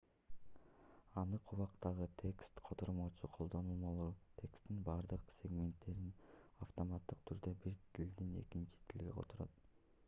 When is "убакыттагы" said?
1.55-2.07